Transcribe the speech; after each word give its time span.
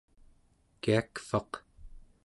kiakvaq 0.81 1.51